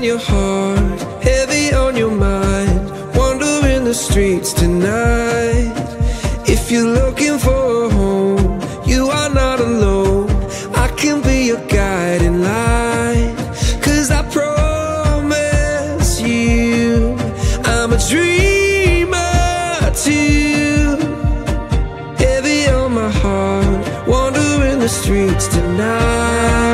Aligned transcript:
on 0.00 0.06
your 0.06 0.18
heart, 0.18 1.00
heavy 1.22 1.74
on 1.74 1.94
your 1.94 2.10
mind. 2.10 2.90
Wandering 3.14 3.84
the 3.84 3.92
streets 3.92 4.54
tonight. 4.54 5.74
If 6.46 6.70
you're 6.70 6.94
looking 7.00 7.38
for 7.38 7.84
a 7.84 7.90
home, 7.90 8.60
you 8.86 9.08
are 9.08 9.28
not 9.28 9.60
alone. 9.60 10.30
I 10.74 10.88
can 10.96 11.20
be 11.20 11.48
your 11.48 11.62
guiding 11.66 12.40
light. 12.40 13.34
Cause 13.82 14.10
I 14.10 14.22
promise 14.38 16.18
you, 16.22 17.14
I'm 17.64 17.92
a 17.92 17.98
dreamer 18.08 19.92
too. 20.04 20.96
Heavy 22.16 22.68
on 22.70 22.94
my 22.94 23.10
heart, 23.10 24.08
wandering 24.08 24.78
the 24.78 24.88
streets 24.88 25.46
tonight. 25.48 26.69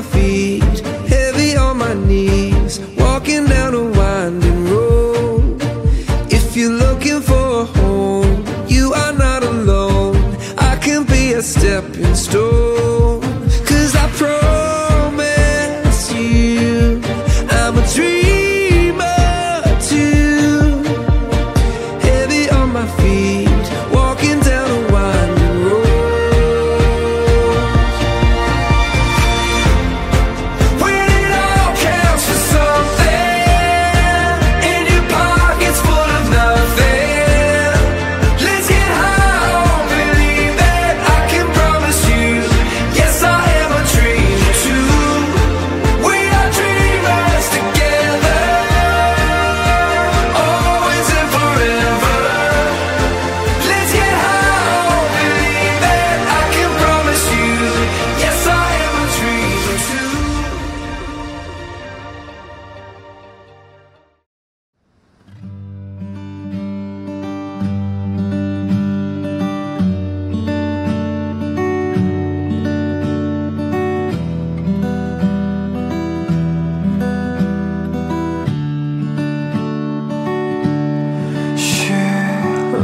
My 0.00 0.06
feet, 0.12 0.80
heavy 1.08 1.56
on 1.56 1.76
my 1.76 1.92
knees, 1.92 2.80
walking 2.96 3.44
down 3.46 3.74
a 3.74 3.84
winding 3.84 4.64
road. 4.70 5.62
If 6.30 6.56
you're 6.56 6.72
looking 6.72 7.20
for 7.20 7.62
a 7.62 7.64
home, 7.64 8.44
you 8.66 8.94
are 8.94 9.12
not 9.12 9.42
alone. 9.42 10.16
I 10.56 10.76
can 10.76 11.04
be 11.04 11.34
a 11.34 11.42
stepping 11.42 12.14
stone. 12.14 12.69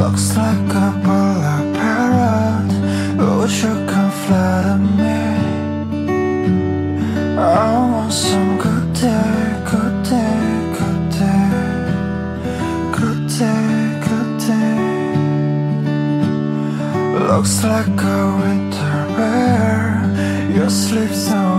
Looks 0.07 0.37
like 0.37 0.75
a 0.85 0.89
polar 1.05 1.63
parrot. 1.77 2.71
Wish 3.41 3.63
you 3.65 3.75
could 3.91 4.13
to 4.29 4.79
me. 4.99 5.19
I 7.39 7.67
want 7.93 8.13
some 8.13 8.51
good 8.65 8.89
day, 9.05 9.41
good 9.73 9.97
day, 10.13 10.39
good 10.79 11.03
day, 11.21 11.51
good 12.99 13.23
day, 13.39 13.71
good 14.07 14.33
day. 14.49 14.79
Looks 17.31 17.57
like 17.65 18.01
a 18.17 18.21
winter 18.41 18.99
bear. 19.17 19.81
Your 20.57 20.71
sleeves 20.71 21.31
are 21.33 21.56